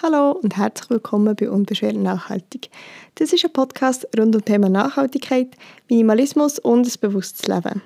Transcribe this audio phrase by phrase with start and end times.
[0.00, 2.70] Hallo und herzlich willkommen bei Unbeschwert Nachhaltig.
[3.16, 5.48] Das ist ein Podcast rund um das Thema Nachhaltigkeit,
[5.88, 7.82] Minimalismus und ein bewusstes Leben.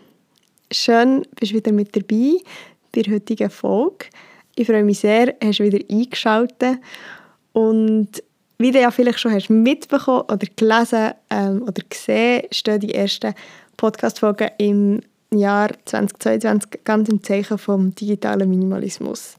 [0.71, 2.37] Schön, bist du wieder mit dabei
[2.95, 4.09] bei der heutigen Folge.
[4.57, 6.81] Ich freue mich sehr, hast du wieder eingeschaltet
[7.55, 8.23] und
[8.59, 13.33] wie du ja vielleicht schon hast mitbekommen oder gelesen ähm, oder gesehen, stehen die ersten
[13.79, 15.01] Podcast-Folgen im
[15.31, 19.39] Jahr 2022 ganz im Zeichen vom digitalen Minimalismus.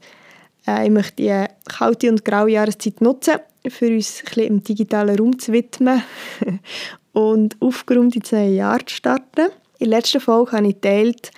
[0.66, 3.36] Äh, ich möchte die kalte und graue Jahreszeit nutzen,
[3.68, 6.02] für uns ein im digitalen Raum zu widmen
[7.12, 9.48] und aufgeräumt ins neue Jahr zu starten.
[9.78, 11.30] In der letzten Folge habe ich geteilt,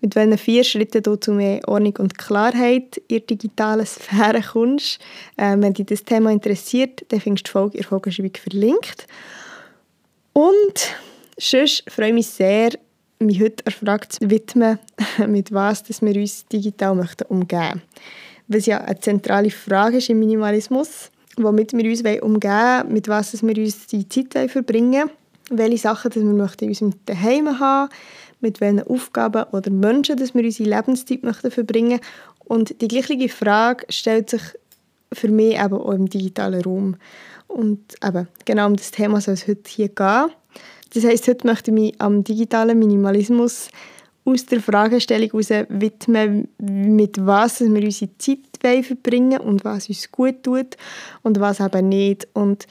[0.00, 4.98] mit welchen vier Schritten du zu mehr Ordnung und Klarheit in der digitalen Sphäre kommst.
[5.38, 9.06] Ähm, wenn dich das Thema interessiert, dann findest du die Folge in der Folgenschreibung verlinkt.
[10.32, 10.96] Und
[11.38, 12.70] sonst freue ich mich sehr,
[13.18, 14.78] mich heute der Frage zu widmen,
[15.26, 17.82] mit was dass wir uns digital möchten umgehen möchten
[18.48, 23.42] was ja eine zentrale Frage ist im Minimalismus, womit wir uns umgehen wollen, mit was
[23.42, 25.10] wir uns die Zeit verbringen
[25.50, 27.90] welche Sachen dass wir möchten in unserem Zuhause haben
[28.40, 32.00] mit welchen Aufgaben oder Menschen dass wir unsere Lebenszeit möchten verbringen
[32.44, 34.42] und die gleiche Frage stellt sich
[35.12, 36.96] für mich eben auch im digitalen Raum.
[37.46, 40.30] Und eben, genau um das Thema soll es heute hier gehen.
[40.92, 43.68] Das heisst, heute möchte ich mich am digitalen Minimalismus
[44.24, 50.42] aus der Fragestellung heraus widmen, mit was wir unsere Zeit verbringen und was uns gut
[50.42, 50.76] tut
[51.22, 52.26] und was eben nicht.
[52.32, 52.66] Und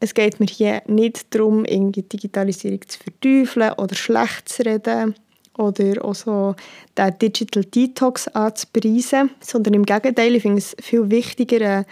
[0.00, 5.14] es geht mir hier nicht darum, irgendwie Digitalisierung zu verteufeln oder schlecht zu reden
[5.58, 6.54] oder auch so
[6.96, 11.84] den Digital Detox anzupreisen, sondern im Gegenteil, ich finde es viel wichtiger, einen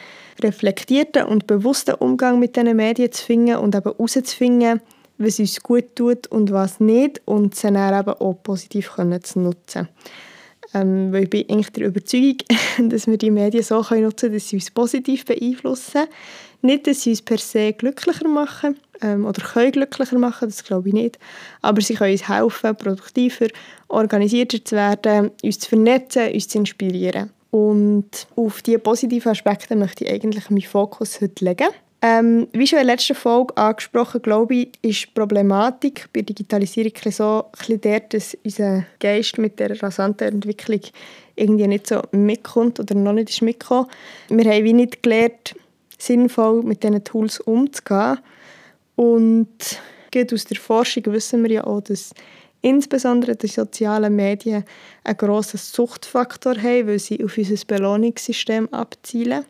[0.43, 4.81] reflektierten und bewussten Umgang mit diesen Medien zu finden und eben herauszufinden,
[5.21, 9.41] was uns gut tut und was nicht und sie dann eben auch positiv können zu
[9.41, 9.89] nutzen
[10.75, 12.39] ähm, weil ich bin eigentlich der Überzeugung,
[12.89, 16.07] dass wir die Medien so können nutzen können, dass sie uns positiv beeinflussen.
[16.63, 20.89] Nicht, dass sie uns per se glücklicher machen ähm, oder können glücklicher machen, das glaube
[20.89, 21.19] ich nicht.
[21.63, 23.49] Aber sie können uns helfen, produktiver,
[23.89, 27.31] organisierter zu werden, uns zu vernetzen, uns zu inspirieren.
[27.51, 31.69] Und auf diese positiven Aspekte möchte ich eigentlich meinen Fokus heute legen.
[32.03, 36.93] Ähm, wie schon in der letzten Folge angesprochen, glaube ich, ist die Problematik bei Digitalisierung
[37.11, 40.81] so dort, dass unser Geist mit der rasanten Entwicklung
[41.37, 43.89] irgendwie nicht so mitkommt oder noch nicht ist mitgekommen.
[44.31, 45.55] Wir haben wie nicht gelernt,
[45.99, 48.19] sinnvoll mit diesen Tools umzugehen.
[48.97, 49.49] Und
[50.33, 52.15] aus der Forschung wissen wir ja auch, dass
[52.63, 54.65] insbesondere die sozialen Medien
[55.05, 59.45] einen grossen Suchtfaktor haben, weil sie auf unser Belohnungssystem abzielen.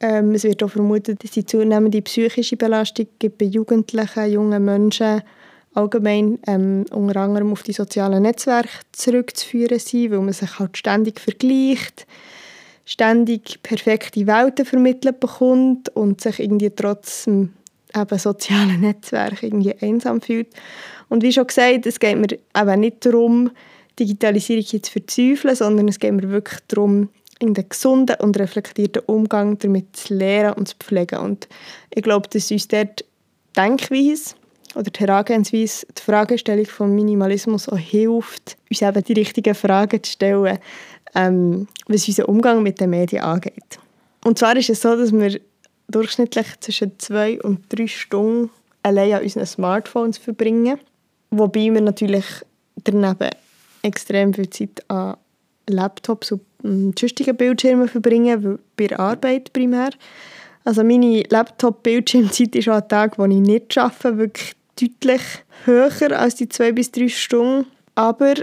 [0.00, 5.22] Ähm, es wird auch vermutet, dass die zunehmende psychische Belastung bei Jugendlichen, jungen Menschen
[5.74, 11.20] allgemein ähm, unter anderem auf die sozialen Netzwerke zurückzuführen sind, weil man sich halt ständig
[11.20, 12.06] vergleicht,
[12.84, 20.48] ständig perfekte Welten vermittelt bekommt und sich irgendwie trotz eben sozialen Netzwerk irgendwie einsam fühlt.
[21.08, 23.50] Und wie schon gesagt, es geht mir eben nicht darum,
[23.98, 29.02] Digitalisierung jetzt zu verzweifeln, sondern es geht mir wirklich darum, in den gesunden und reflektierten
[29.06, 31.18] Umgang damit zu lernen und zu pflegen.
[31.18, 31.48] Und
[31.90, 33.04] ich glaube, dass uns dort
[33.56, 34.34] Denkweise
[34.74, 40.12] oder die Herangehensweise, die Fragestellung vom Minimalismus auch hilft, uns eben die richtigen Fragen zu
[40.12, 40.58] stellen,
[41.14, 43.78] ähm, was unseren Umgang mit den Medien angeht.
[44.24, 45.40] Und zwar ist es so, dass wir
[45.88, 48.50] durchschnittlich zwischen zwei und drei Stunden
[48.82, 50.78] allein an unseren Smartphones verbringen,
[51.30, 52.26] wobei wir natürlich
[52.76, 53.30] daneben
[53.82, 55.16] extrem viel Zeit an
[55.72, 59.90] Laptops und sonstigen Bildschirmen verbringen, bei der Arbeit primär.
[60.64, 65.22] Also meine Laptop-Bildschirmzeit ist an Tag, wo ich nicht arbeite, wirklich deutlich
[65.64, 67.66] höher als die zwei bis drei Stunden.
[67.94, 68.34] Aber,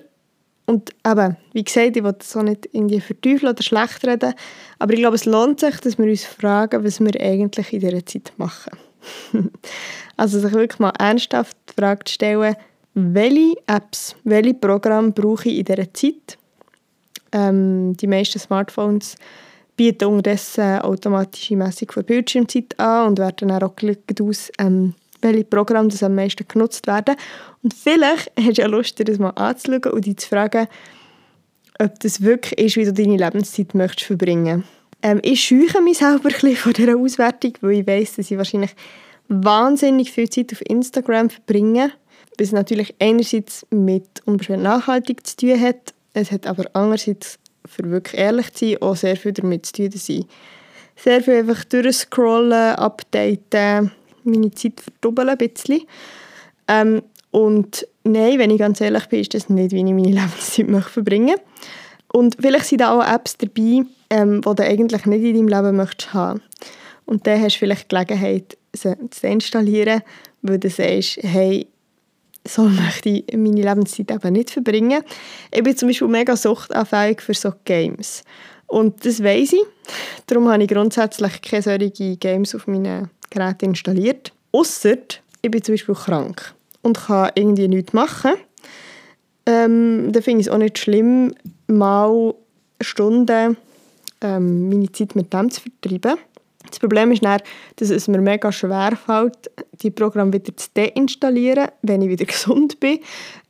[0.65, 4.33] und eben, wie gesagt, ich will das auch nicht irgendwie verteufeln oder schlecht reden,
[4.79, 8.05] aber ich glaube, es lohnt sich, dass wir uns fragen, was wir eigentlich in dieser
[8.05, 8.77] Zeit machen.
[10.17, 12.55] also sich wirklich mal ernsthaft die Frage stellen,
[12.95, 16.37] welche Apps, welche Programme brauche ich in dieser Zeit
[17.35, 19.15] ähm, die meisten Smartphones
[19.75, 25.43] bieten unterdessen automatische Messung von Bildschirmzeit an und werden dann auch gelegt aus, ähm, welche
[25.43, 27.15] Programme das am meisten genutzt werden.
[27.61, 30.67] Und vielleicht hast du ja Lust, dir das mal anzuschauen und dich zu fragen,
[31.77, 34.63] ob das wirklich ist, wie du deine Lebenszeit möchtest verbringen
[35.01, 38.37] ähm, Ich scheue mich selber ein bisschen von dieser Auswertung, weil ich weiss, dass ich
[38.37, 38.73] wahrscheinlich
[39.27, 41.91] wahnsinnig viel Zeit auf Instagram verbringe,
[42.39, 48.19] was natürlich einerseits mit unbeschwert nachhaltig zu tun hat es hat aber andererseits, für wirklich
[48.19, 50.25] ehrlich zu sein, auch sehr viel damit zu tun,
[50.95, 53.91] sehr viel einfach durchscrollen, updaten,
[54.23, 55.81] meine Zeit verdoppeln ein bisschen.
[56.67, 57.01] Ähm,
[57.31, 60.89] und nein, wenn ich ganz ehrlich bin, ist das nicht, wie ich meine Lebenszeit möchte
[60.89, 61.35] verbringen
[62.11, 65.75] Und vielleicht sind da auch Apps dabei, ähm, die du eigentlich nicht in deinem Leben
[65.75, 66.41] möchtest haben.
[67.05, 70.01] Und dann hast du vielleicht die Gelegenheit, sie zu installieren,
[70.41, 71.67] weil du sagst, hey,
[72.47, 75.03] so möchte ich meine Lebenszeit eben nicht verbringen.
[75.51, 78.23] Ich bin zum Beispiel mega suchtanfällig für so Games.
[78.67, 79.65] Und das weiß ich.
[80.27, 84.31] Darum habe ich grundsätzlich keine solchen Games auf meinen Geräten installiert.
[84.51, 84.97] Ausser
[85.41, 88.31] ich bin zum Beispiel krank und kann irgendwie nichts machen.
[89.45, 91.35] Ähm, dann finde ich es auch nicht schlimm,
[91.67, 92.33] mal
[92.81, 93.57] Stunden
[94.21, 96.19] ähm, meine Zeit mit dem zu vertreiben.
[96.69, 97.41] Das Problem ist dann,
[97.77, 99.51] dass es mir mega schwer fällt,
[99.81, 102.99] die Programme wieder zu deinstallieren, wenn ich wieder gesund bin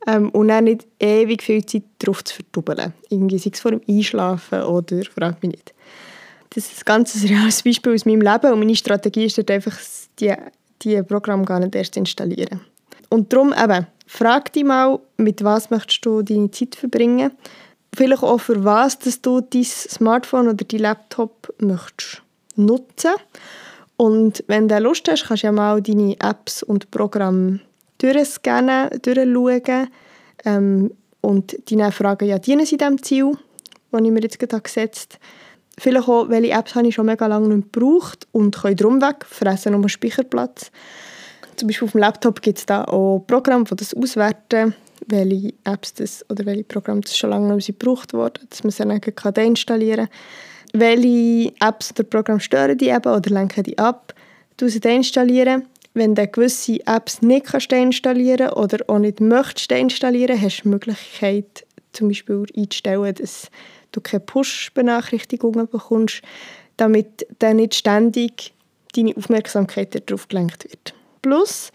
[0.06, 2.92] ähm, und dann nicht ewig viel Zeit darauf zu verdoppeln.
[3.10, 5.74] Irgendwie sei es vor dem Einschlafen oder frag mich nicht.
[6.50, 9.76] Das ist ein ganz reales Beispiel aus meinem Leben und meine Strategie ist dort einfach,
[10.18, 10.32] die,
[10.82, 12.60] die Programme gar nicht erst installieren.
[13.10, 17.32] Und darum eben, frag dich mal, mit was möchtest du deine Zeit verbringen
[17.96, 22.22] vielleicht auch für was dass du dein Smartphone oder dein Laptop möchtest
[22.56, 23.12] nutzen.
[23.96, 27.60] Und wenn du Lust hast, kannst du ja mal deine Apps und Programme
[27.98, 29.88] durchscannen, durchschauen
[30.44, 30.90] ähm,
[31.22, 33.32] und dann fragen, ja, dienen sie dem Ziel,
[33.90, 35.24] das ich mir jetzt gerade gesetzt habe.
[35.78, 39.26] Vielleicht auch, welche Apps habe ich schon mega lange nicht gebraucht und können darum weg,
[39.26, 40.70] fressen um Speicherplatz.
[41.56, 44.74] Zum Beispiel auf dem Laptop gibt es da auch Programme, die das auswerten,
[45.06, 48.84] welche Apps das, oder welche Programme das schon lange nicht gebraucht wurden, dass man sie
[48.84, 50.16] dann deinstallieren kann
[50.78, 54.14] welche Apps oder Programme stören die eben oder lenken die ab.
[54.56, 55.66] Du sie deinstallieren.
[55.94, 60.68] Wenn du gewisse Apps nicht kannst deinstallieren oder auch nicht möchtest deinstallieren, hast du die
[60.68, 63.50] Möglichkeit, zum Beispiel einzustellen, dass
[63.92, 66.20] du keine Push-Benachrichtigungen bekommst,
[66.76, 68.52] damit dann nicht ständig
[68.94, 70.94] deine Aufmerksamkeit darauf gelenkt wird.
[71.22, 71.72] Plus,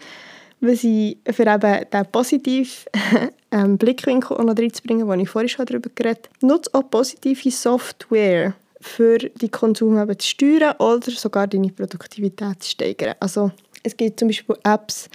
[0.60, 2.88] was ich für eben den positiven
[3.50, 8.54] ähm, Blickwinkel noch reinzubringen, den ich vorhin schon darüber geredet habe, nutze auch positive Software
[8.82, 13.14] für die Konsum eben zu steuern oder sogar deine Produktivität zu steigern.
[13.20, 13.52] Also
[13.82, 15.08] es gibt zum Beispiel Apps,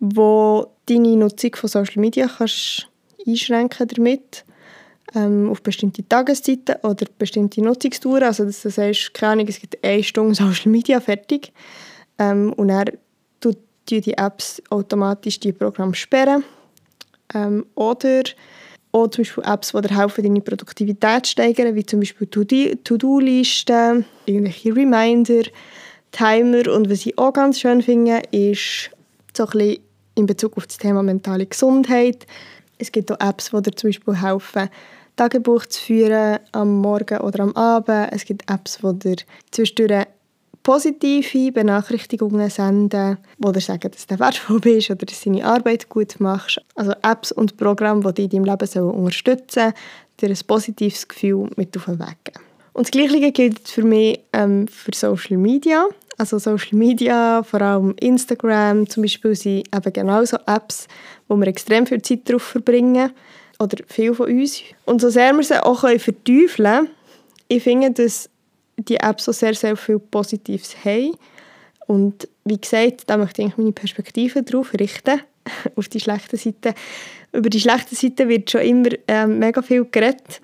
[0.00, 2.88] wo deine Nutzung von Social Media kannst
[3.26, 4.44] einschränken damit
[5.14, 8.24] ähm, auf bestimmte Tageszeiten oder bestimmte Nutzungstouren.
[8.24, 11.52] Also dass du sagst, keine Ahnung, es gibt eine Stunde Social Media fertig
[12.18, 12.90] ähm, und dann
[13.40, 13.58] tut
[13.88, 16.44] die Apps automatisch die Programme sperren.
[17.34, 18.22] Ähm, oder
[18.92, 24.04] auch zum Beispiel Apps, die dir helfen, deine Produktivität zu steigern, wie zum Beispiel To-Do-Listen,
[24.26, 25.42] irgendwelche Reminder,
[26.12, 26.68] Timer.
[26.72, 28.90] Und was ich auch ganz schön finde, ist
[29.34, 29.78] so ein bisschen
[30.14, 32.26] in Bezug auf das Thema mentale Gesundheit.
[32.78, 34.68] Es gibt auch Apps, die dir zum Beispiel helfen,
[35.16, 38.12] Tagebuch zu führen am Morgen oder am Abend.
[38.12, 39.16] Es gibt Apps, die dir
[39.50, 40.06] zwischendurch
[40.62, 45.88] positive Benachrichtigungen senden, die dir sagen, dass du wertvoll bist oder dass du deine Arbeit
[45.88, 46.60] gut machst.
[46.74, 49.74] Also Apps und Programme, die dich in deinem Leben unterstützen sollen,
[50.20, 52.44] dir ein positives Gefühl mit auf den Weg geben.
[52.72, 55.86] Und das Gleiche gilt für mich ähm, für Social Media.
[56.16, 60.86] Also Social Media, vor allem Instagram zum Beispiel, sind eben genauso Apps,
[61.28, 63.10] wo wir extrem viel Zeit darauf verbringen.
[63.58, 64.60] Oder viele von uns.
[64.86, 66.88] Und so sehr wir sie auch verteufeln können,
[67.48, 68.30] ich finde, dass
[68.76, 71.16] die App so sehr, sehr viel Positives haben.
[71.86, 75.20] Und wie gesagt, da möchte ich meine Perspektive darauf richten,
[75.76, 76.74] auf die schlechten Seiten.
[77.32, 80.40] Über die schlechten Seiten wird schon immer ähm, mega viel geredet.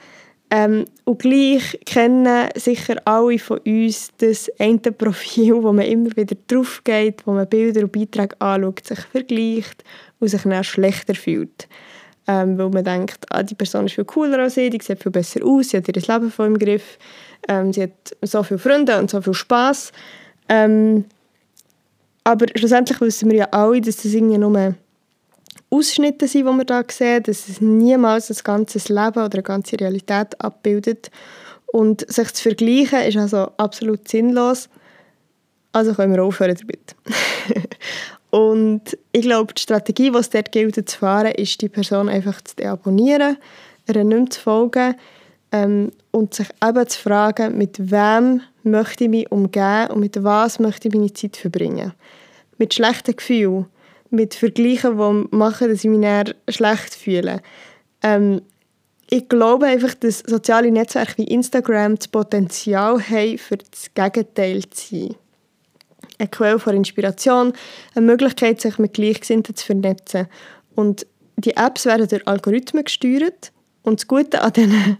[0.50, 6.36] Ähm, und gleich kennen sicher alle von uns das eine Profil, wo man immer wieder
[6.46, 9.84] drauf geht, wo man Bilder und Beiträge anschaut, sich vergleicht
[10.20, 11.68] und sich dann schlechter fühlt.
[12.26, 15.12] Ähm, weil man denkt, ah, die Person ist viel cooler als ich, die sieht viel
[15.12, 16.98] besser aus, sie hat ihr Leben voll im Griff.
[17.46, 19.92] Ähm, sie hat so viele Freunde und so viel Spaß.
[20.48, 21.04] Ähm,
[22.24, 24.74] aber schlussendlich wissen wir ja alle, dass das irgendwie nur
[25.70, 29.78] Ausschnitte sind, die wir hier sehen, dass es niemals ein ganzes Leben oder eine ganze
[29.78, 31.10] Realität abbildet.
[31.66, 34.68] Und sich zu vergleichen ist also absolut sinnlos.
[35.72, 36.96] Also können wir aufhören damit.
[38.30, 42.40] und ich glaube, die Strategie, die es dort gilt zu fahren, ist, die Person einfach
[42.42, 43.36] zu deabonnieren,
[43.86, 44.94] ihr nicht zu folgen
[45.52, 50.58] ähm, und sich eben zu fragen, mit wem möchte ich mich umgehen und mit was
[50.58, 51.92] möchte ich meine Zeit verbringen.
[52.58, 53.66] Mit schlechten Gefühlen,
[54.10, 57.40] mit Vergleichen, die machen, dass ich mich dann schlecht fühle.
[58.02, 58.42] Ähm,
[59.10, 64.96] ich glaube einfach, dass soziale Netzwerke wie Instagram das Potenzial haben, für das Gegenteil zu
[64.96, 65.14] sein.
[66.18, 67.52] Eine Quelle von Inspiration,
[67.94, 70.26] eine Möglichkeit, sich mit Gleichgesinnten zu vernetzen.
[70.74, 73.52] Und die Apps werden durch Algorithmen gesteuert.
[73.82, 74.98] Und das Gute an diesen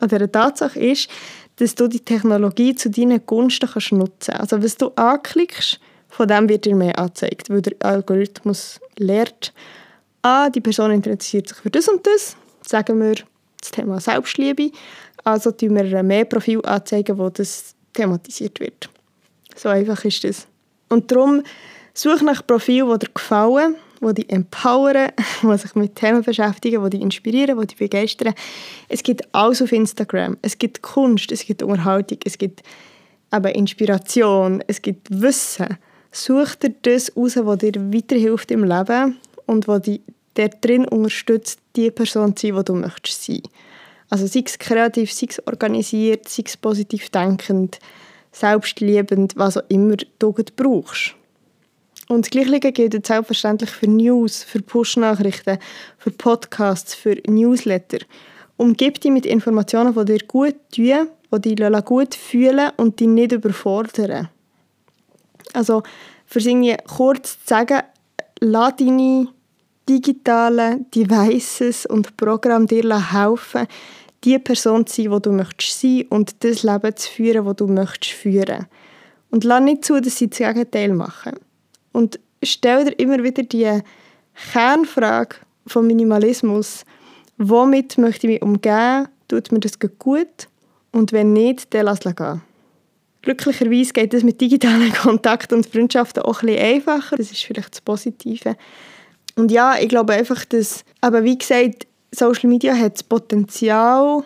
[0.00, 1.08] an dieser Tatsache ist,
[1.56, 4.52] dass du die Technologie zu deinen Gunsten kannst nutzen kannst.
[4.52, 5.78] Also was du anklickst,
[6.08, 9.52] von dem wird dir mehr angezeigt, weil der Algorithmus lernt,
[10.22, 13.14] ah, die Person interessiert sich für das und das, sagen wir
[13.60, 14.70] das Thema Selbstliebe.
[15.22, 18.88] Also tun wir mehr Profil anzeigen, wo das thematisiert wird.
[19.54, 20.46] So einfach ist das.
[20.88, 21.42] Und darum
[21.92, 25.08] suche nach Profilen, die dir gefallen, die dich empowern,
[25.42, 28.34] die sich mit Themen beschäftigen, die dich inspirieren, die dich begeistern.
[28.88, 30.36] Es gibt alles auf Instagram.
[30.42, 32.62] Es gibt Kunst, es gibt Unterhaltung, es gibt
[33.32, 35.78] eben Inspiration, es gibt Wissen.
[36.12, 40.00] Such dir das raus, was dir weiterhilft im Leben und was dich
[40.34, 43.42] drin unterstützt, die Person zu sein, die du möchtest sein.
[44.08, 47.78] Also sei es kreativ, sei es organisiert, sei es positiv denkend,
[48.32, 51.14] selbstliebend, was auch immer du brauchst.
[52.10, 55.58] Und das gilt selbstverständlich für News, für Push-Nachrichten,
[55.96, 57.98] für Podcasts, für Newsletter.
[58.56, 61.06] Umgib dich mit Informationen, die dir gut tun,
[61.40, 64.28] die dich gut fühlen und dich nicht überfordern.
[65.52, 65.84] Also,
[66.26, 67.82] für irgendwie kurz zu sagen,
[68.40, 69.28] lass deine
[69.88, 73.68] digitalen Devices und Programme dir helfen,
[74.24, 77.68] die Person zu sein, die du möchtest sein und das Leben zu führen, das du
[77.68, 78.66] möchtest führen.
[79.30, 81.34] Und lass nicht zu, dass sie das Gegenteil machen.
[81.92, 83.80] Und stell dir immer wieder die
[84.52, 86.84] Kernfrage vom Minimalismus.
[87.38, 89.08] Womit möchte ich mich umgehen?
[89.28, 90.48] Tut mir das gut?
[90.92, 92.42] Und wenn nicht, dann lass es gehen.
[93.22, 97.16] Glücklicherweise geht es mit digitalen Kontakten und Freundschaften auch ein einfacher.
[97.16, 98.56] Das ist vielleicht das Positive.
[99.36, 104.24] Und ja, ich glaube einfach, dass, aber wie gesagt, Social Media hat das Potenzial,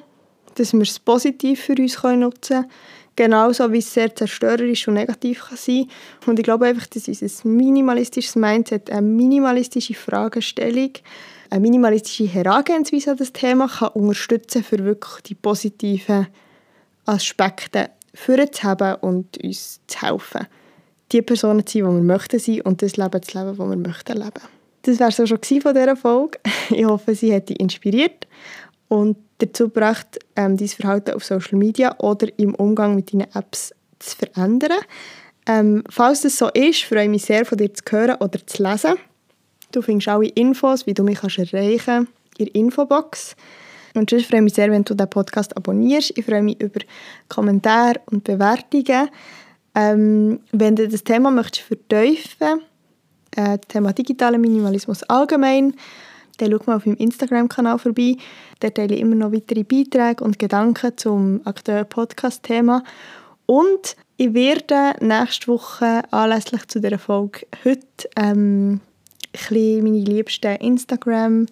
[0.55, 2.71] dass wir es positiv für uns nutzen können.
[3.17, 6.31] Genauso wie es sehr zerstörerisch und negativ kann sein kann.
[6.31, 10.91] Und ich glaube einfach, dass unser minimalistisches Mindset, eine minimalistische Fragestellung,
[11.51, 16.27] eine minimalistische Herangehensweise an das Thema kann unterstützen für wirklich die positiven
[17.05, 20.47] Aspekte vorzuheben und uns zu helfen,
[21.13, 23.77] die Personen zu sein, die wir möchten sein und das Leben zu leben, das wir
[23.77, 24.43] möchten leben.
[24.83, 26.39] Das war es auch schon von dieser Folge.
[26.71, 28.27] Ich hoffe, sie hat dich inspiriert
[28.95, 33.75] und dazu gebracht, ähm, dein Verhalten auf Social Media oder im Umgang mit deinen Apps
[33.99, 34.79] zu verändern.
[35.47, 38.63] Ähm, falls das so ist, freue ich mich sehr, von dir zu hören oder zu
[38.63, 38.95] lesen.
[39.73, 43.35] Du findest alle Infos, wie du mich kannst erreichen kannst, in der Infobox.
[43.95, 46.17] Und sonst freue ich mich sehr, wenn du den Podcast abonnierst.
[46.17, 46.81] Ich freue mich über
[47.29, 49.09] Kommentare und Bewertungen.
[49.75, 52.61] Ähm, wenn du das Thema möchtest vertiefen
[53.37, 55.75] äh, das Thema digitaler Minimalismus allgemein,
[56.37, 58.17] dann schau mal auf meinem Instagram-Kanal vorbei.
[58.61, 62.83] Da teile ich immer noch weitere Beiträge und Gedanken zum aktuellen Podcast-Thema.
[63.47, 68.81] Und ich werde nächste Woche anlässlich zu dieser Folge heute ähm,
[69.51, 71.47] ein meine liebsten Instagram-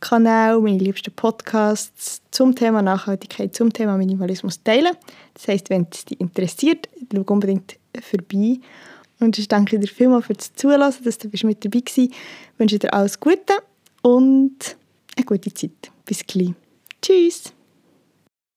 [0.00, 4.92] Kanal, meine liebsten Podcasts zum Thema Nachhaltigkeit, zum Thema Minimalismus teilen.
[5.34, 8.60] Das heisst, wenn es dich interessiert, schau unbedingt vorbei.
[9.20, 11.98] Und ich danke dir vielmals für das Zuhören, dass du mit dabei warst.
[11.98, 12.10] Ich
[12.58, 13.54] wünsche dir alles Gute
[14.06, 14.76] und
[15.16, 15.90] eine gute Zeit.
[16.04, 16.52] Bis gleich.
[17.02, 17.52] Tschüss.